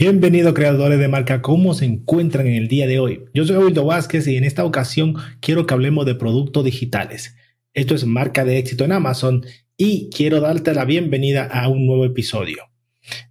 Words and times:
Bienvenido 0.00 0.54
creadores 0.54 0.98
de 0.98 1.08
marca, 1.08 1.42
¿cómo 1.42 1.74
se 1.74 1.84
encuentran 1.84 2.46
en 2.46 2.54
el 2.54 2.68
día 2.68 2.86
de 2.86 2.98
hoy? 2.98 3.26
Yo 3.34 3.44
soy 3.44 3.56
Abuelo 3.56 3.84
Vázquez 3.84 4.26
y 4.28 4.38
en 4.38 4.44
esta 4.44 4.64
ocasión 4.64 5.16
quiero 5.40 5.66
que 5.66 5.74
hablemos 5.74 6.06
de 6.06 6.14
productos 6.14 6.64
digitales. 6.64 7.36
Esto 7.74 7.94
es 7.94 8.06
marca 8.06 8.46
de 8.46 8.56
éxito 8.56 8.86
en 8.86 8.92
Amazon 8.92 9.44
y 9.76 10.08
quiero 10.08 10.40
darte 10.40 10.72
la 10.72 10.86
bienvenida 10.86 11.44
a 11.44 11.68
un 11.68 11.84
nuevo 11.84 12.06
episodio. 12.06 12.70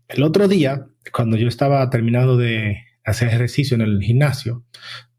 El 0.08 0.22
otro 0.22 0.48
día, 0.48 0.86
cuando 1.12 1.38
yo 1.38 1.48
estaba 1.48 1.90
terminando 1.90 2.38
de 2.38 2.78
hacer 3.04 3.30
ejercicio 3.30 3.74
en 3.74 3.82
el 3.82 4.04
gimnasio, 4.04 4.64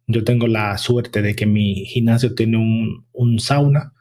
yo 0.06 0.22
tengo 0.22 0.46
la 0.46 0.78
suerte 0.78 1.20
de 1.20 1.34
que 1.34 1.46
mi 1.46 1.84
gimnasio 1.84 2.36
tiene 2.36 2.58
un, 2.58 3.40
sauna 3.40 3.92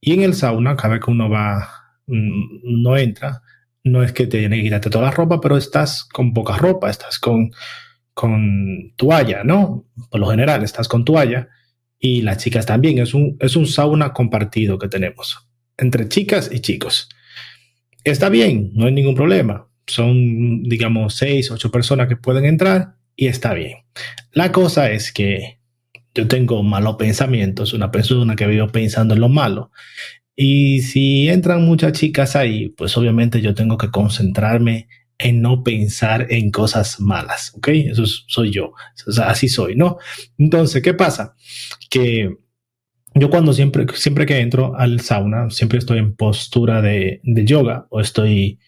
y 0.00 0.12
en 0.12 0.22
el 0.22 0.34
sauna, 0.34 0.76
cada 0.76 0.94
vez 0.94 1.04
que 1.04 1.10
uno 1.10 1.28
va, 1.28 1.68
mm, 2.06 2.82
no 2.82 2.96
entra, 2.96 3.42
no 3.84 4.02
es 4.02 4.12
que 4.12 4.26
te 4.26 4.38
tiene 4.38 4.56
que 4.56 4.64
quitarte 4.64 4.90
toda 4.90 5.04
la 5.04 5.10
ropa, 5.10 5.40
pero 5.40 5.56
estás 5.56 6.04
con 6.04 6.32
poca 6.34 6.56
ropa, 6.56 6.90
estás 6.90 7.18
con, 7.18 7.52
con 8.12 8.92
toalla, 8.96 9.44
¿no? 9.44 9.86
Por 10.10 10.20
lo 10.20 10.26
general, 10.28 10.64
estás 10.64 10.88
con 10.88 11.04
toalla 11.04 11.48
y 11.98 12.22
las 12.22 12.38
chicas 12.38 12.66
también. 12.66 12.98
Es 12.98 13.14
un, 13.14 13.36
es 13.40 13.56
un 13.56 13.66
sauna 13.66 14.12
compartido 14.12 14.78
que 14.78 14.88
tenemos 14.88 15.48
entre 15.76 16.08
chicas 16.08 16.50
y 16.52 16.60
chicos. 16.60 17.08
Está 18.02 18.28
bien, 18.28 18.70
no 18.74 18.86
hay 18.86 18.92
ningún 18.92 19.14
problema 19.14 19.68
son, 19.86 20.62
digamos, 20.62 21.14
seis, 21.14 21.50
ocho 21.50 21.70
personas 21.70 22.08
que 22.08 22.16
pueden 22.16 22.44
entrar 22.44 22.96
y 23.16 23.26
está 23.26 23.54
bien. 23.54 23.78
La 24.32 24.52
cosa 24.52 24.90
es 24.90 25.12
que 25.12 25.58
yo 26.14 26.28
tengo 26.28 26.62
malos 26.62 26.96
pensamientos, 26.96 27.72
una 27.72 27.90
persona 27.90 28.36
que 28.36 28.46
vivo 28.46 28.68
pensando 28.68 29.14
en 29.14 29.20
lo 29.20 29.28
malo. 29.28 29.70
Y 30.36 30.82
si 30.82 31.28
entran 31.28 31.64
muchas 31.64 31.92
chicas 31.92 32.36
ahí, 32.36 32.68
pues 32.70 32.96
obviamente 32.96 33.40
yo 33.40 33.54
tengo 33.54 33.78
que 33.78 33.90
concentrarme 33.90 34.88
en 35.16 35.40
no 35.40 35.62
pensar 35.62 36.26
en 36.30 36.50
cosas 36.50 36.98
malas, 37.00 37.52
¿ok? 37.56 37.68
Eso 37.68 38.04
soy 38.06 38.50
yo, 38.50 38.72
así 39.24 39.48
soy, 39.48 39.76
¿no? 39.76 39.98
Entonces, 40.38 40.82
¿qué 40.82 40.92
pasa? 40.92 41.36
Que 41.88 42.36
yo 43.14 43.30
cuando 43.30 43.52
siempre, 43.52 43.86
siempre 43.94 44.26
que 44.26 44.40
entro 44.40 44.74
al 44.76 45.00
sauna, 45.00 45.50
siempre 45.50 45.78
estoy 45.78 45.98
en 45.98 46.16
postura 46.16 46.82
de, 46.82 47.20
de 47.22 47.44
yoga 47.44 47.86
o 47.90 48.00
estoy 48.00 48.58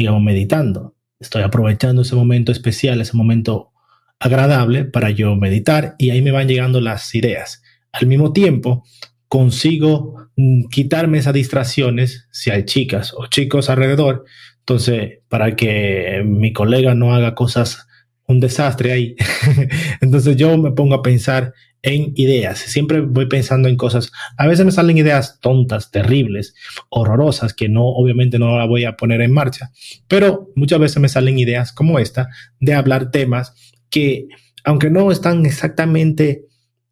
digamos, 0.00 0.22
meditando. 0.22 0.96
Estoy 1.18 1.42
aprovechando 1.42 2.02
ese 2.02 2.16
momento 2.16 2.52
especial, 2.52 3.00
ese 3.00 3.16
momento 3.16 3.72
agradable 4.18 4.84
para 4.84 5.10
yo 5.10 5.36
meditar 5.36 5.94
y 5.98 6.10
ahí 6.10 6.22
me 6.22 6.30
van 6.30 6.48
llegando 6.48 6.80
las 6.80 7.14
ideas. 7.14 7.62
Al 7.92 8.06
mismo 8.06 8.32
tiempo, 8.32 8.84
consigo 9.30 10.28
mm, 10.36 10.64
quitarme 10.70 11.18
esas 11.18 11.32
distracciones 11.32 12.26
si 12.32 12.50
hay 12.50 12.64
chicas 12.64 13.14
o 13.16 13.28
chicos 13.28 13.70
alrededor. 13.70 14.24
Entonces, 14.58 15.20
para 15.28 15.54
que 15.54 16.22
mi 16.26 16.52
colega 16.52 16.96
no 16.96 17.14
haga 17.14 17.36
cosas, 17.36 17.86
un 18.26 18.40
desastre 18.40 18.90
ahí. 18.90 19.16
Entonces 20.00 20.36
yo 20.36 20.58
me 20.58 20.72
pongo 20.72 20.96
a 20.96 21.02
pensar 21.02 21.54
en 21.82 22.12
ideas. 22.16 22.58
Siempre 22.58 23.02
voy 23.02 23.26
pensando 23.26 23.68
en 23.68 23.76
cosas. 23.76 24.10
A 24.36 24.48
veces 24.48 24.66
me 24.66 24.72
salen 24.72 24.98
ideas 24.98 25.38
tontas, 25.40 25.92
terribles, 25.92 26.54
horrorosas, 26.88 27.54
que 27.54 27.68
no, 27.68 27.86
obviamente 27.86 28.40
no 28.40 28.58
la 28.58 28.66
voy 28.66 28.84
a 28.84 28.96
poner 28.96 29.20
en 29.20 29.32
marcha. 29.32 29.70
Pero 30.08 30.50
muchas 30.56 30.80
veces 30.80 31.00
me 31.00 31.08
salen 31.08 31.38
ideas 31.38 31.72
como 31.72 32.00
esta 32.00 32.28
de 32.58 32.74
hablar 32.74 33.12
temas 33.12 33.54
que, 33.90 34.26
aunque 34.64 34.90
no 34.90 35.12
están 35.12 35.46
exactamente 35.46 36.46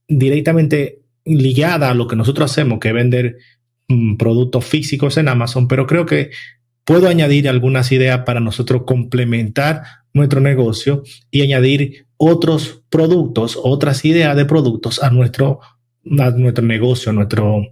directamente 0.06 0.97
ligadas 1.28 1.90
a 1.90 1.94
lo 1.94 2.08
que 2.08 2.16
nosotros 2.16 2.50
hacemos, 2.50 2.78
que 2.80 2.92
vender 2.92 3.38
mm, 3.88 4.16
productos 4.16 4.64
físicos 4.64 5.16
en 5.16 5.28
Amazon, 5.28 5.68
pero 5.68 5.86
creo 5.86 6.06
que 6.06 6.30
puedo 6.84 7.08
añadir 7.08 7.48
algunas 7.48 7.92
ideas 7.92 8.20
para 8.24 8.40
nosotros 8.40 8.84
complementar 8.86 9.82
nuestro 10.14 10.40
negocio 10.40 11.02
y 11.30 11.42
añadir 11.42 12.06
otros 12.16 12.82
productos, 12.88 13.58
otras 13.62 14.04
ideas 14.04 14.36
de 14.36 14.44
productos 14.44 15.02
a 15.02 15.10
nuestro, 15.10 15.60
nuestro 16.02 16.64
negocio, 16.64 17.12
nuestro, 17.12 17.62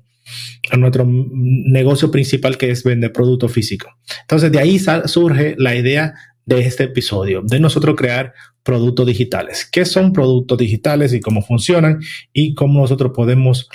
a 0.70 0.76
nuestro 0.76 1.06
negocio 1.08 2.10
principal 2.10 2.58
que 2.58 2.70
es 2.70 2.84
vender 2.84 3.12
productos 3.12 3.52
físicos. 3.52 3.90
Entonces 4.22 4.52
de 4.52 4.60
ahí 4.60 4.78
surge 5.06 5.54
la 5.58 5.74
idea 5.74 6.14
de 6.44 6.60
este 6.60 6.84
episodio, 6.84 7.42
de 7.42 7.58
nosotros 7.58 7.96
crear 7.96 8.32
productos 8.66 9.06
digitales. 9.06 9.64
¿Qué 9.70 9.84
son 9.84 10.12
productos 10.12 10.58
digitales 10.58 11.14
y 11.14 11.20
cómo 11.20 11.40
funcionan 11.40 12.00
y 12.32 12.54
cómo 12.54 12.80
nosotros 12.80 13.12
podemos 13.14 13.68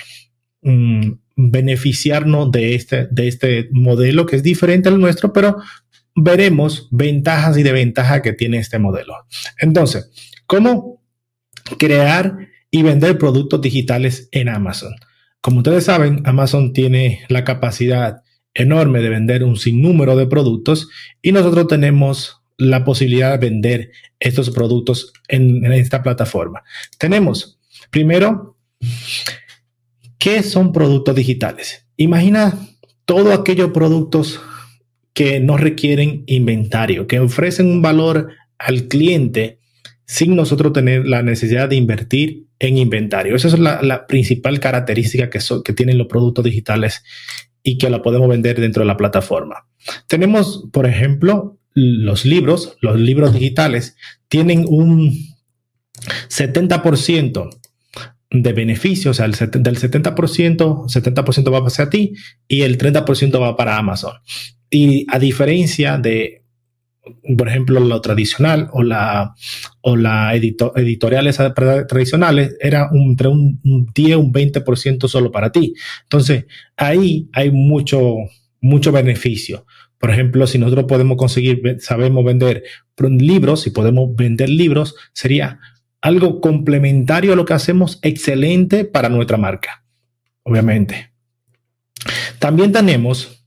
mm, 0.60 1.12
beneficiarnos 1.34 2.50
de 2.52 2.74
este, 2.74 3.08
de 3.10 3.28
este 3.28 3.68
modelo 3.72 4.26
que 4.26 4.36
es 4.36 4.42
diferente 4.42 4.88
al 4.88 5.00
nuestro, 5.00 5.32
pero 5.32 5.56
veremos 6.14 6.88
ventajas 6.90 7.56
y 7.56 7.62
desventajas 7.62 8.20
que 8.20 8.34
tiene 8.34 8.58
este 8.58 8.78
modelo. 8.78 9.14
Entonces, 9.58 10.10
¿cómo 10.46 11.02
crear 11.78 12.36
y 12.70 12.82
vender 12.82 13.16
productos 13.16 13.62
digitales 13.62 14.28
en 14.30 14.50
Amazon? 14.50 14.92
Como 15.40 15.58
ustedes 15.58 15.84
saben, 15.84 16.22
Amazon 16.26 16.72
tiene 16.72 17.22
la 17.28 17.44
capacidad 17.44 18.22
enorme 18.54 19.00
de 19.00 19.08
vender 19.08 19.42
un 19.42 19.56
sinnúmero 19.56 20.16
de 20.16 20.26
productos 20.26 20.90
y 21.22 21.32
nosotros 21.32 21.66
tenemos 21.66 22.41
la 22.58 22.84
posibilidad 22.84 23.32
de 23.32 23.48
vender 23.48 23.92
estos 24.20 24.50
productos 24.50 25.12
en, 25.28 25.64
esta 25.72 26.02
plataforma. 26.02 26.62
Tenemos, 26.98 27.58
primero, 27.90 28.56
¿qué 30.18 30.42
son 30.42 30.72
productos 30.72 31.14
digitales? 31.14 31.86
Imagina 31.96 32.58
todos 33.04 33.38
aquellos 33.38 33.70
productos 33.72 34.40
que 35.12 35.40
no 35.40 35.56
requieren 35.56 36.24
inventario, 36.26 37.06
que 37.06 37.20
ofrecen 37.20 37.66
un 37.66 37.82
valor 37.82 38.32
al 38.58 38.88
cliente 38.88 39.58
sin 40.06 40.36
nosotros 40.36 40.72
tener 40.72 41.06
la 41.06 41.22
necesidad 41.22 41.68
de 41.68 41.76
invertir 41.76 42.46
en 42.58 42.78
inventario. 42.78 43.34
Esa 43.34 43.48
es 43.48 43.58
la, 43.58 44.06
principal 44.06 44.60
característica 44.60 45.28
que, 45.28 45.40
que 45.64 45.72
tienen 45.72 45.98
los 45.98 46.06
productos 46.06 46.44
digitales 46.44 47.02
y 47.62 47.78
que 47.78 47.90
la 47.90 48.02
podemos 48.02 48.28
vender 48.28 48.60
dentro 48.60 48.82
de 48.82 48.86
la 48.86 48.96
plataforma. 48.96 49.66
Tenemos, 50.06 50.68
por 50.72 50.86
ejemplo, 50.86 51.58
los 51.74 52.24
libros. 52.24 52.76
Los 52.80 52.98
libros 52.98 53.32
digitales 53.32 53.96
tienen 54.28 54.64
un 54.68 55.12
70% 56.28 57.50
de 58.30 58.52
beneficio, 58.52 59.10
o 59.10 59.14
sea, 59.14 59.26
del 59.26 59.34
70%, 59.34 60.14
70% 60.14 61.52
va 61.52 61.66
hacia 61.66 61.90
ti 61.90 62.14
y 62.48 62.62
el 62.62 62.78
30% 62.78 63.40
va 63.40 63.56
para 63.56 63.76
Amazon. 63.76 64.14
Y 64.70 65.06
a 65.10 65.18
diferencia 65.18 65.98
de, 65.98 66.44
por 67.36 67.48
ejemplo, 67.48 67.78
lo 67.80 68.00
tradicional 68.00 68.70
o 68.72 68.82
la, 68.82 69.34
o 69.82 69.96
la 69.96 70.34
editoriales 70.34 71.38
tradicionales, 71.88 72.56
era 72.58 72.88
entre 72.92 73.28
un, 73.28 73.60
un 73.64 73.92
10, 73.94 74.16
un 74.16 74.32
20% 74.32 75.08
solo 75.08 75.30
para 75.30 75.52
ti. 75.52 75.74
Entonces, 76.04 76.46
ahí 76.76 77.28
hay 77.34 77.50
mucho, 77.50 78.14
mucho 78.62 78.92
beneficio. 78.92 79.66
Por 80.02 80.10
ejemplo, 80.10 80.46
si 80.46 80.58
nosotros 80.58 80.84
podemos 80.84 81.16
conseguir, 81.16 81.78
sabemos 81.80 82.24
vender 82.26 82.64
libros, 82.98 83.62
si 83.62 83.70
podemos 83.70 84.14
vender 84.14 84.50
libros, 84.50 84.94
sería 85.14 85.60
algo 86.02 86.42
complementario 86.42 87.32
a 87.32 87.36
lo 87.36 87.46
que 87.46 87.54
hacemos, 87.54 87.98
excelente 88.02 88.84
para 88.84 89.08
nuestra 89.08 89.38
marca, 89.38 89.84
obviamente. 90.42 91.12
También 92.38 92.72
tenemos 92.72 93.42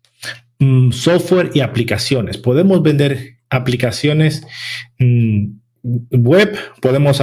Mm, 0.59 0.91
software 0.91 1.51
y 1.53 1.59
aplicaciones. 1.59 2.37
Podemos 2.37 2.81
vender 2.81 3.37
aplicaciones 3.49 4.45
mm, 4.99 5.47
web, 6.11 6.57
podemos 6.81 7.21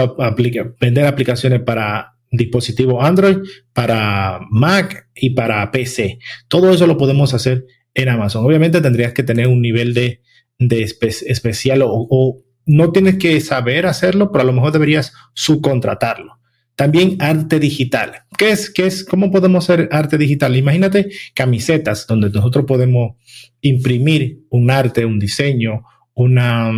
vender 0.78 1.06
aplicaciones 1.06 1.60
para 1.62 2.14
dispositivo 2.30 3.02
Android, 3.02 3.38
para 3.72 4.40
Mac 4.50 5.08
y 5.14 5.30
para 5.30 5.70
PC. 5.70 6.18
Todo 6.48 6.70
eso 6.72 6.86
lo 6.86 6.98
podemos 6.98 7.32
hacer 7.34 7.66
en 7.94 8.08
Amazon. 8.08 8.44
Obviamente 8.44 8.80
tendrías 8.80 9.12
que 9.12 9.22
tener 9.22 9.48
un 9.48 9.62
nivel 9.62 9.94
de, 9.94 10.20
especial 10.58 11.82
o, 11.82 11.90
o, 11.90 12.42
no 12.64 12.92
tienes 12.92 13.16
que 13.16 13.40
saber 13.40 13.86
hacerlo, 13.86 14.30
pero 14.30 14.42
a 14.42 14.46
lo 14.46 14.52
mejor 14.52 14.72
deberías 14.72 15.12
subcontratarlo. 15.34 16.38
También 16.76 17.16
arte 17.20 17.58
digital. 17.58 18.22
¿Qué 18.38 18.50
es? 18.50 18.70
¿Qué 18.70 18.86
es? 18.86 19.04
¿Cómo 19.04 19.30
podemos 19.30 19.68
hacer 19.68 19.88
arte 19.92 20.16
digital? 20.16 20.56
Imagínate 20.56 21.10
camisetas 21.34 22.06
donde 22.06 22.30
nosotros 22.30 22.64
podemos 22.66 23.16
imprimir 23.60 24.40
un 24.48 24.70
arte, 24.70 25.04
un 25.04 25.18
diseño, 25.18 25.82
una, 26.14 26.72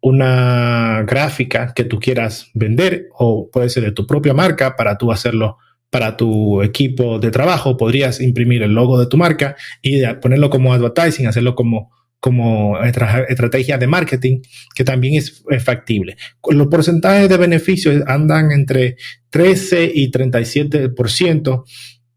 una 0.00 1.02
gráfica 1.06 1.72
que 1.74 1.84
tú 1.84 2.00
quieras 2.00 2.50
vender 2.54 3.08
o 3.14 3.48
puede 3.50 3.68
ser 3.68 3.84
de 3.84 3.92
tu 3.92 4.06
propia 4.06 4.34
marca 4.34 4.74
para 4.74 4.98
tú 4.98 5.12
hacerlo 5.12 5.58
para 5.90 6.16
tu 6.16 6.62
equipo 6.62 7.18
de 7.18 7.30
trabajo. 7.30 7.76
Podrías 7.76 8.20
imprimir 8.20 8.62
el 8.62 8.72
logo 8.72 8.98
de 8.98 9.06
tu 9.06 9.16
marca 9.16 9.56
y 9.82 10.04
ponerlo 10.22 10.48
como 10.48 10.72
advertising, 10.72 11.26
hacerlo 11.26 11.54
como, 11.54 11.90
como 12.20 12.78
estrategia 12.80 13.76
de 13.76 13.86
marketing, 13.86 14.40
que 14.74 14.84
también 14.84 15.14
es, 15.14 15.44
factible. 15.62 16.16
Los 16.48 16.68
porcentajes 16.68 17.28
de 17.28 17.36
beneficios 17.36 18.02
andan 18.06 18.52
entre 18.52 18.96
13 19.30 19.90
y 19.92 20.10
37% 20.10 21.64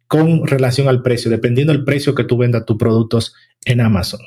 con 0.08 0.46
relación 0.46 0.88
al 0.88 1.02
precio, 1.02 1.32
dependiendo 1.32 1.74
del 1.74 1.84
precio 1.84 2.14
que 2.14 2.24
tú 2.24 2.38
vendas 2.38 2.66
tus 2.66 2.78
productos 2.78 3.34
en 3.66 3.82
Amazon. 3.82 4.20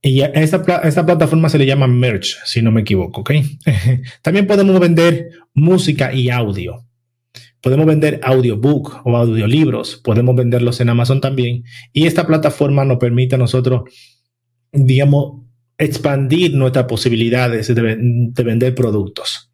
Y 0.00 0.20
esta, 0.20 0.80
esta 0.84 1.04
plataforma 1.04 1.48
se 1.48 1.58
le 1.58 1.66
llama 1.66 1.88
Merch, 1.88 2.36
si 2.44 2.62
no 2.62 2.70
me 2.70 2.82
equivoco. 2.82 3.24
También 4.22 4.46
podemos 4.46 4.78
vender 4.78 5.30
música 5.54 6.14
y 6.14 6.30
audio. 6.30 6.87
Podemos 7.60 7.86
vender 7.86 8.20
audiobook 8.22 9.00
o 9.04 9.16
audiolibros, 9.16 9.96
podemos 9.96 10.36
venderlos 10.36 10.80
en 10.80 10.88
Amazon 10.88 11.20
también. 11.20 11.64
Y 11.92 12.06
esta 12.06 12.26
plataforma 12.26 12.84
nos 12.84 12.98
permite 12.98 13.34
a 13.34 13.38
nosotros, 13.38 13.82
digamos, 14.72 15.44
expandir 15.76 16.54
nuestras 16.54 16.86
posibilidades 16.86 17.74
de, 17.74 17.96
de 17.98 18.42
vender 18.42 18.74
productos. 18.74 19.52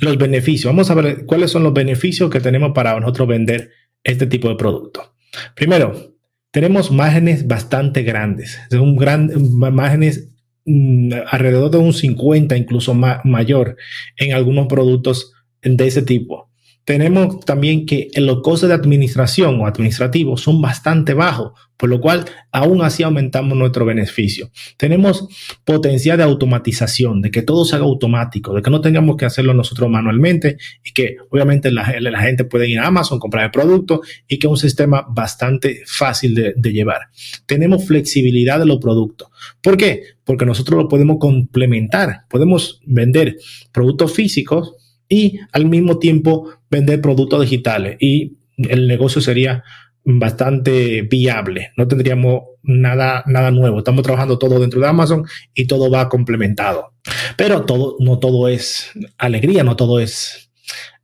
Los 0.00 0.18
beneficios. 0.18 0.72
Vamos 0.72 0.90
a 0.90 0.94
ver 0.94 1.24
cuáles 1.26 1.50
son 1.50 1.62
los 1.62 1.72
beneficios 1.72 2.30
que 2.30 2.40
tenemos 2.40 2.72
para 2.74 2.98
nosotros 3.00 3.28
vender 3.28 3.70
este 4.04 4.26
tipo 4.26 4.48
de 4.48 4.56
producto. 4.56 5.14
Primero, 5.54 6.16
tenemos 6.50 6.90
márgenes 6.90 7.46
bastante 7.46 8.02
grandes, 8.02 8.58
un 8.72 8.96
gran, 8.96 9.30
márgenes 9.52 10.30
mm, 10.64 11.12
alrededor 11.30 11.70
de 11.70 11.78
un 11.78 11.92
50, 11.92 12.56
incluso 12.56 12.94
mayor 12.94 13.76
en 14.16 14.32
algunos 14.32 14.66
productos 14.66 15.32
de 15.62 15.86
ese 15.86 16.02
tipo. 16.02 16.50
Tenemos 16.86 17.40
también 17.40 17.84
que 17.84 18.10
los 18.14 18.42
costos 18.42 18.68
de 18.68 18.76
administración 18.76 19.60
o 19.60 19.66
administrativos 19.66 20.40
son 20.40 20.62
bastante 20.62 21.14
bajos, 21.14 21.52
por 21.76 21.90
lo 21.90 22.00
cual 22.00 22.26
aún 22.52 22.80
así 22.80 23.02
aumentamos 23.02 23.58
nuestro 23.58 23.84
beneficio. 23.84 24.52
Tenemos 24.76 25.26
potencial 25.64 26.16
de 26.16 26.22
automatización, 26.22 27.22
de 27.22 27.32
que 27.32 27.42
todo 27.42 27.64
se 27.64 27.74
haga 27.74 27.86
automático, 27.86 28.54
de 28.54 28.62
que 28.62 28.70
no 28.70 28.80
tengamos 28.80 29.16
que 29.16 29.24
hacerlo 29.24 29.52
nosotros 29.52 29.90
manualmente 29.90 30.58
y 30.84 30.92
que 30.92 31.16
obviamente 31.28 31.72
la, 31.72 31.84
gente 31.84 32.44
puede 32.44 32.70
ir 32.70 32.78
a 32.78 32.86
Amazon, 32.86 33.18
comprar 33.18 33.46
el 33.46 33.50
producto 33.50 34.02
y 34.28 34.38
que 34.38 34.46
es 34.46 34.50
un 34.52 34.56
sistema 34.56 35.04
bastante 35.08 35.82
fácil 35.86 36.36
de 36.56 36.72
llevar. 36.72 37.08
Tenemos 37.46 37.84
flexibilidad 37.84 38.60
de 38.60 38.66
los 38.66 38.78
productos. 38.78 39.30
¿Por 39.60 39.76
qué? 39.76 40.04
Porque 40.22 40.46
nosotros 40.46 40.84
lo 40.84 40.88
podemos 40.88 41.16
complementar, 41.18 42.26
podemos 42.28 42.80
vender 42.86 43.38
productos 43.72 44.12
físicos 44.12 44.76
y 45.08 45.38
al 45.52 45.66
mismo 45.66 45.98
tiempo 45.98 46.50
vender 46.70 47.00
productos 47.00 47.42
digitales 47.42 47.96
y 48.00 48.36
el 48.56 48.88
negocio 48.88 49.20
sería 49.20 49.62
bastante 50.06 51.02
viable. 51.02 51.72
No 51.76 51.88
tendríamos 51.88 52.42
nada, 52.62 53.24
nada 53.26 53.50
nuevo. 53.50 53.78
Estamos 53.78 54.04
trabajando 54.04 54.38
todo 54.38 54.60
dentro 54.60 54.80
de 54.80 54.86
Amazon 54.86 55.26
y 55.52 55.66
todo 55.66 55.90
va 55.90 56.08
complementado. 56.08 56.92
Pero 57.36 57.64
todo, 57.64 57.96
no 57.98 58.18
todo 58.18 58.48
es 58.48 58.92
alegría, 59.18 59.64
no 59.64 59.74
todo 59.74 59.98
es, 59.98 60.50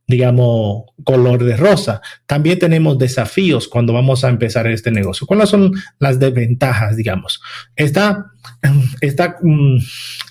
digamos, 0.07 0.85
color 1.03 1.43
de 1.43 1.57
rosa. 1.57 2.01
También 2.25 2.59
tenemos 2.59 2.97
desafíos 2.97 3.67
cuando 3.67 3.91
vamos 3.91 4.23
a 4.23 4.29
empezar 4.29 4.67
este 4.67 4.89
negocio. 4.89 5.27
¿Cuáles 5.27 5.49
son 5.49 5.73
las 5.99 6.17
desventajas, 6.17 6.95
digamos? 6.95 7.41
Está, 7.75 8.31
está, 9.01 9.37
mm, 9.41 9.79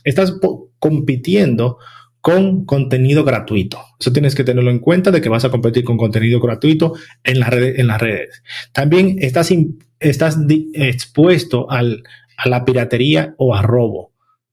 estás 0.04 0.34
compitiendo 0.78 1.78
con 2.22 2.64
contenido 2.64 3.24
gratuito. 3.24 3.78
Eso 3.98 4.12
tienes 4.12 4.36
que 4.36 4.44
tenerlo 4.44 4.70
en 4.70 4.78
cuenta 4.78 5.10
de 5.10 5.20
que 5.20 5.28
vas 5.28 5.44
a 5.44 5.50
competir 5.50 5.82
con 5.82 5.98
contenido 5.98 6.40
gratuito 6.40 6.94
en 7.24 7.40
las 7.40 7.50
redes. 7.50 7.78
En 7.78 7.88
las 7.88 8.00
redes. 8.00 8.42
También 8.72 9.16
estás, 9.18 9.52
estás 9.98 10.38
expuesto 10.72 11.68
al, 11.68 12.04
a 12.36 12.48
la 12.48 12.64
piratería 12.64 13.34
o 13.38 13.56
a 13.56 13.62
robo. 13.62 14.12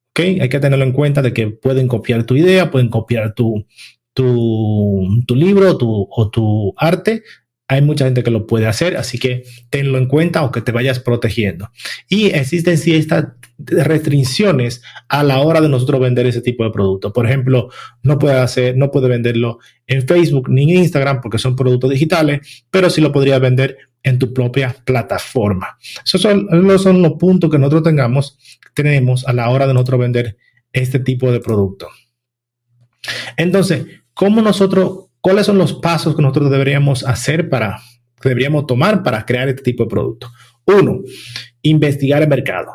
¿okay? 0.10 0.40
Hay 0.40 0.50
que 0.50 0.60
tenerlo 0.60 0.84
en 0.84 0.94
cuenta 0.94 1.22
de 1.22 1.32
que 1.32 1.48
pueden 1.48 1.88
copiar 1.88 2.24
tu 2.24 2.36
idea, 2.36 2.72
pueden 2.72 2.90
copiar 2.90 3.36
tu, 3.36 3.68
tu, 4.16 5.24
tu 5.28 5.36
libro 5.36 5.78
tu, 5.78 6.08
o 6.10 6.30
tu 6.32 6.74
arte 6.76 7.22
hay 7.72 7.84
mucha 7.84 8.06
gente 8.06 8.24
que 8.24 8.32
lo 8.32 8.48
puede 8.48 8.66
hacer, 8.66 8.98
así 8.98 9.20
que 9.20 9.44
tenlo 9.70 10.00
en 10.00 10.08
cuenta 10.08 10.44
o 10.44 10.52
que 10.52 10.62
te 10.62 10.72
vayas 10.72 11.00
protegiendo. 11.00 11.70
Y 12.10 12.32
existen 12.32 12.80
ciertas 12.80 13.26
restricciones 13.70 14.82
a 15.08 15.24
la 15.24 15.40
hora 15.40 15.62
de 15.62 15.70
nosotros 15.70 16.00
vender 16.00 16.26
ese 16.28 16.42
tipo 16.42 16.64
de 16.64 16.72
producto. 16.72 17.14
Por 17.14 17.26
ejemplo, 17.26 17.70
no 18.04 18.18
puede 18.18 18.38
hacer, 18.40 18.78
no 18.78 18.92
puede 18.92 19.08
venderlo 19.08 19.60
en 19.88 20.08
Facebook 20.08 20.50
ni 20.50 20.64
en 20.64 20.80
Instagram 20.80 21.22
porque 21.22 21.38
son 21.38 21.56
productos 21.56 21.90
digitales, 21.90 22.66
pero 22.70 22.90
sí 22.90 23.02
lo 23.02 23.12
podría 23.12 23.40
vender 23.40 23.78
en 24.04 24.20
tu 24.20 24.34
propia 24.34 24.76
plataforma. 24.86 25.78
Esos 26.04 26.22
son, 26.22 26.48
esos 26.52 26.84
son 26.84 27.02
los 27.02 27.14
puntos 27.14 27.50
que 27.50 27.58
nosotros 27.58 27.84
tengamos, 27.84 28.38
tenemos 28.74 29.28
a 29.28 29.34
la 29.34 29.50
hora 29.50 29.68
de 29.68 29.74
nosotros 29.74 30.00
vender 30.00 30.38
este 30.72 31.00
tipo 31.00 31.32
de 31.32 31.40
producto. 31.40 31.88
Entonces, 33.38 33.86
¿cómo 34.14 34.42
nosotros 34.42 35.10
¿Cuáles 35.22 35.46
son 35.46 35.58
los 35.58 35.74
pasos 35.74 36.16
que 36.16 36.22
nosotros 36.22 36.50
deberíamos 36.50 37.04
hacer 37.04 37.50
para, 37.50 37.82
deberíamos 38.24 38.66
tomar 38.68 39.04
para 39.04 39.26
crear 39.26 39.50
este 39.50 39.64
tipo 39.64 39.84
de 39.84 39.90
producto? 39.90 40.32
Uno, 40.66 41.02
investigar 41.62 42.22
el 42.22 42.30
mercado. 42.30 42.72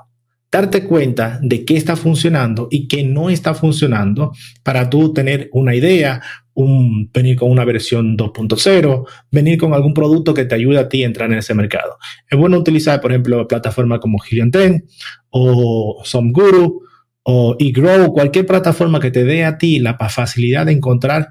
Darte 0.55 0.85
cuenta 0.85 1.41
de 1.43 1.65
qué 1.65 1.77
está 1.77 1.97
funcionando 1.97 2.69
y 2.71 2.87
qué 2.87 3.03
no 3.03 3.29
está 3.29 3.55
funcionando 3.55 4.31
para 4.63 4.89
tú 4.89 5.13
tener 5.13 5.51
una 5.53 5.75
idea, 5.75 6.23
un, 6.53 7.11
venir 7.13 7.35
con 7.35 7.51
una 7.51 7.65
versión 7.65 8.17
2.0, 8.17 9.05
venir 9.33 9.59
con 9.59 9.75
algún 9.75 9.93
producto 9.93 10.33
que 10.33 10.45
te 10.45 10.55
ayude 10.55 10.79
a 10.79 10.89
ti 10.89 11.03
a 11.03 11.07
entrar 11.07 11.33
en 11.33 11.39
ese 11.39 11.55
mercado. 11.55 11.99
Es 12.31 12.39
bueno 12.39 12.57
utilizar, 12.57 13.01
por 13.01 13.11
ejemplo, 13.11 13.49
plataformas 13.49 13.99
como 13.99 14.19
10 14.31 14.85
o 15.31 16.01
SomeGuru 16.05 16.83
o 17.25 17.57
eGrow, 17.59 18.13
cualquier 18.13 18.47
plataforma 18.47 19.01
que 19.01 19.11
te 19.11 19.25
dé 19.25 19.45
a 19.45 19.59
ti 19.59 19.81
la 19.81 19.99
facilidad 20.09 20.67
de 20.67 20.73
encontrar 20.75 21.31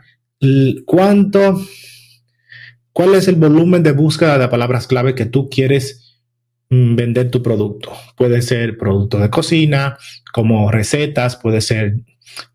cuánto, 0.86 1.62
cuál 2.92 3.16
es 3.16 3.30
el 3.30 3.36
volumen 3.36 3.84
de 3.84 3.94
búsqueda 3.94 4.38
de 4.38 4.50
palabras 4.50 4.86
clave 4.86 5.16
que 5.16 5.28
tú 5.28 5.48
quieres 5.50 6.03
vender 6.70 7.30
tu 7.30 7.42
producto. 7.44 7.92
Puede 8.16 8.42
ser 8.42 8.78
producto 8.78 9.20
de 9.20 9.30
cocina, 9.30 9.98
como 10.32 10.72
recetas, 10.72 11.36
puede 11.36 11.62
ser 11.62 11.98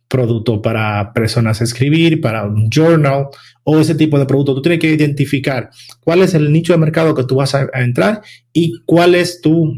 producto 0.09 0.63
para 0.63 1.13
personas 1.13 1.61
escribir, 1.61 2.21
para 2.21 2.45
un 2.45 2.71
journal 2.71 3.29
o 3.63 3.79
ese 3.79 3.95
tipo 3.95 4.19
de 4.19 4.27
producto. 4.27 4.55
Tú 4.55 4.63
tienes 4.63 4.81
que 4.81 4.93
identificar 4.93 5.71
cuál 6.01 6.23
es 6.23 6.35
el 6.35 6.51
nicho 6.53 6.73
de 6.73 6.79
mercado 6.79 7.15
que 7.15 7.25
tú 7.25 7.37
vas 7.37 7.55
a, 7.55 7.69
entrar 7.75 8.23
y 8.53 8.81
cuál 8.87 9.15
es 9.15 9.41
tu 9.41 9.75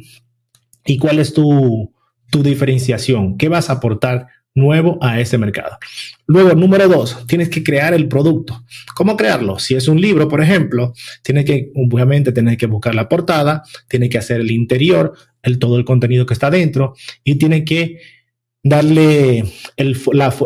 y 0.87 0.99
cuál 0.99 1.19
es 1.19 1.35
tu, 1.35 1.93
tu 2.31 2.43
diferenciación, 2.43 3.37
qué 3.37 3.49
vas 3.49 3.69
a 3.69 3.75
aportar 3.75 4.29
nuevo 4.55 4.99
a 5.01 5.21
ese 5.21 5.39
mercado. 5.39 5.79
Luego, 6.27 6.55
número 6.55 6.89
dos, 6.89 7.27
tienes 7.27 7.49
que 7.49 7.63
crear 7.63 7.95
el 7.95 8.09
producto. 8.09 8.65
¿Cómo 8.95 9.17
crearlo? 9.17 9.59
Si 9.59 9.75
es 9.75 9.89
un 9.89 10.01
libro, 10.01 10.29
por 10.29 10.43
ejemplo, 10.43 10.93
tienes 11.23 11.45
que, 11.45 11.71
obviamente, 11.75 12.33
tienes 12.33 12.57
que 12.57 12.67
buscar 12.67 12.95
la 12.95 13.09
portada, 13.09 13.63
tienes 13.89 14.11
que 14.11 14.19
hacer 14.19 14.41
el 14.41 14.51
interior, 14.51 15.15
el, 15.43 15.59
todo 15.59 15.79
el 15.79 15.85
contenido 15.85 16.27
que 16.27 16.35
está 16.35 16.51
dentro 16.51 16.95
y 17.25 17.37
tienes 17.37 17.65
que 17.65 18.01
darle 18.63 19.45
el, 19.77 19.97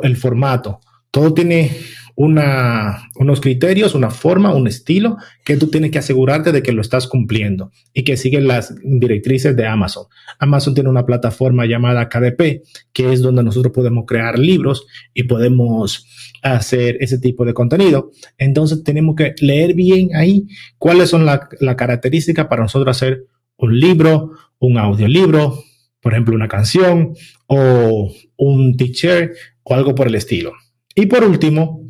el 0.02 0.16
formato. 0.16 0.80
Todo 1.11 1.32
tiene 1.32 1.70
una, 2.16 3.11
unos 3.16 3.40
criterios, 3.40 3.94
una 3.94 4.11
forma, 4.11 4.54
un 4.54 4.68
estilo 4.68 5.16
que 5.44 5.56
tú 5.56 5.68
tienes 5.68 5.90
que 5.90 5.99
asegurarte 5.99 6.52
de 6.52 6.62
que 6.62 6.73
lo 6.73 6.80
estás 6.80 7.09
cumpliendo 7.09 7.73
y 7.92 8.04
que 8.04 8.16
siguen 8.16 8.47
las 8.47 8.75
directrices 8.83 9.56
de 9.56 9.66
Amazon. 9.66 10.06
Amazon 10.38 10.75
tiene 10.75 10.90
una 10.90 11.06
plataforma 11.06 11.66
llamada 11.66 12.09
KDP, 12.09 12.62
que 12.92 13.12
es 13.12 13.21
donde 13.21 13.42
nosotros 13.42 13.73
podemos 13.73 14.04
crear 14.06 14.38
libros 14.38 14.87
y 15.12 15.25
podemos 15.25 16.06
hacer 16.42 16.99
ese 17.00 17.18
tipo 17.18 17.44
de 17.44 17.54
contenido. 17.54 18.12
Entonces 18.38 18.85
tenemos 18.85 19.16
que 19.16 19.35
leer 19.40 19.75
bien 19.75 20.14
ahí 20.14 20.47
cuáles 20.78 21.11
son 21.11 21.26
las 21.26 21.40
la 21.61 21.76
características 21.76 22.47
para 22.47 22.62
nosotros 22.62 22.97
hacer 22.97 23.25
un 23.56 23.78
libro, 23.78 24.33
un 24.59 24.78
audiolibro, 24.78 25.59
por 26.00 26.12
ejemplo, 26.12 26.35
una 26.35 26.49
canción 26.49 27.14
o 27.47 28.12
un 28.37 28.76
teacher 28.76 29.33
o 29.62 29.75
algo 29.75 29.94
por 29.94 30.06
el 30.06 30.14
estilo. 30.14 30.52
Y 30.94 31.06
por 31.06 31.25
último, 31.25 31.84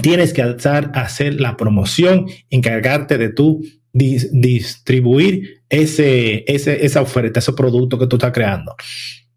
tienes 0.00 0.32
que 0.32 0.42
alzar 0.42 0.90
hacer 0.94 1.40
la 1.40 1.56
promoción, 1.56 2.26
encargarte 2.50 3.18
de 3.18 3.30
tú 3.30 3.62
distribuir 3.92 5.62
ese, 5.68 6.44
esa 6.48 7.00
oferta, 7.00 7.38
ese 7.38 7.52
producto 7.52 7.98
que 7.98 8.08
tú 8.08 8.16
estás 8.16 8.32
creando. 8.32 8.74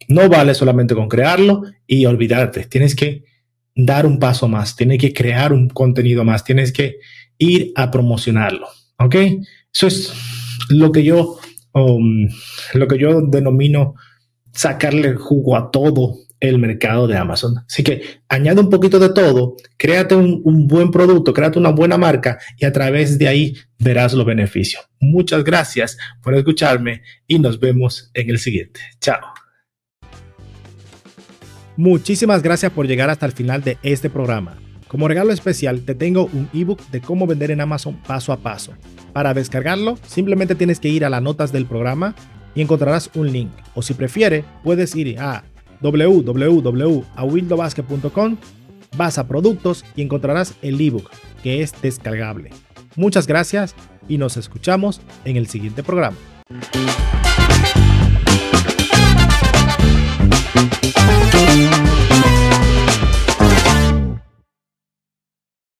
No 0.07 0.29
vale 0.29 0.55
solamente 0.55 0.95
con 0.95 1.07
crearlo 1.07 1.63
y 1.85 2.05
olvidarte. 2.05 2.63
Tienes 2.65 2.95
que 2.95 3.23
dar 3.75 4.07
un 4.07 4.17
paso 4.17 4.47
más, 4.47 4.75
tienes 4.75 4.97
que 4.99 5.13
crear 5.13 5.53
un 5.53 5.69
contenido 5.69 6.23
más, 6.23 6.43
tienes 6.43 6.71
que 6.71 6.97
ir 7.37 7.71
a 7.75 7.91
promocionarlo. 7.91 8.67
¿Ok? 8.97 9.15
Eso 9.71 9.87
es 9.87 10.11
lo 10.69 10.91
que 10.91 11.03
yo, 11.03 11.37
um, 11.73 12.27
lo 12.73 12.87
que 12.87 12.97
yo 12.97 13.21
denomino 13.21 13.93
sacarle 14.53 15.13
jugo 15.13 15.55
a 15.55 15.69
todo 15.69 16.15
el 16.39 16.59
mercado 16.59 17.07
de 17.07 17.17
Amazon. 17.17 17.55
Así 17.67 17.83
que 17.83 18.21
añade 18.29 18.61
un 18.61 18.69
poquito 18.69 18.99
de 18.99 19.09
todo, 19.09 19.55
créate 19.77 20.15
un, 20.15 20.67
buen 20.67 20.91
producto, 20.91 21.33
créate 21.33 21.59
una 21.59 21.69
buena 21.69 21.97
marca 21.97 22.39
y 22.57 22.65
a 22.65 22.71
través 22.71 23.17
de 23.17 23.27
ahí 23.27 23.55
verás 23.79 24.13
los 24.13 24.25
beneficios. 24.25 24.87
Muchas 24.99 25.43
gracias 25.43 25.97
por 26.21 26.35
escucharme 26.35 27.01
y 27.27 27.39
nos 27.39 27.59
vemos 27.59 28.11
en 28.13 28.29
el 28.29 28.39
siguiente. 28.39 28.79
Chao. 28.99 29.21
Muchísimas 31.75 32.41
gracias 32.41 32.71
por 32.71 32.87
llegar 32.87 33.09
hasta 33.09 33.25
el 33.25 33.33
final 33.33 33.63
de 33.63 33.77
este 33.83 34.09
programa. 34.09 34.57
Como 34.87 35.07
regalo 35.07 35.31
especial 35.31 35.81
te 35.81 35.95
tengo 35.95 36.25
un 36.25 36.49
ebook 36.53 36.81
de 36.89 37.01
cómo 37.01 37.27
vender 37.27 37.51
en 37.51 37.61
Amazon 37.61 38.01
paso 38.07 38.31
a 38.31 38.37
paso. 38.37 38.73
Para 39.13 39.33
descargarlo, 39.33 39.97
simplemente 40.07 40.55
tienes 40.55 40.79
que 40.79 40.89
ir 40.89 41.03
a 41.05 41.09
las 41.09 41.21
notas 41.21 41.51
del 41.51 41.65
programa 41.65 42.15
y 42.55 42.61
encontrarás 42.61 43.11
un 43.13 43.31
link. 43.31 43.51
O 43.75 43.81
si 43.81 43.93
prefiere, 43.93 44.43
puedes 44.63 44.95
ir 44.95 45.19
a 45.19 45.43
www.awildobasket.com, 45.81 48.37
vas 48.95 49.17
a 49.17 49.27
productos 49.27 49.83
y 49.95 50.01
encontrarás 50.01 50.55
el 50.61 50.79
ebook 50.79 51.09
que 51.43 51.61
es 51.61 51.73
descargable. 51.81 52.51
Muchas 52.95 53.27
gracias 53.27 53.75
y 54.07 54.17
nos 54.17 54.37
escuchamos 54.37 55.01
en 55.25 55.35
el 55.37 55.47
siguiente 55.47 55.83
programa. 55.83 56.15